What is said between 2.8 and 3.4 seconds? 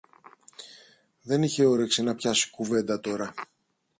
τώρα